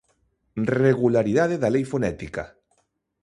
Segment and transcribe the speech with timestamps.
[0.85, 2.43] Regularidade da lei fonética.